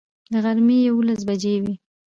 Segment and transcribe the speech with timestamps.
[0.31, 1.73] د غرمې یوولس بجې وې.